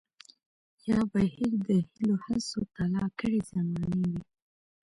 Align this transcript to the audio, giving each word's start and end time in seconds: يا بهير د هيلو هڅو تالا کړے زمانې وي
يا 0.89 0.99
بهير 1.11 1.51
د 1.67 1.69
هيلو 1.89 2.15
هڅو 2.25 2.59
تالا 2.75 3.05
کړے 3.19 3.39
زمانې 3.49 3.95
وي 4.09 4.19